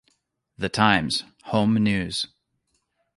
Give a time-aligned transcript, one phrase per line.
[0.57, 2.25] "The Times", home news.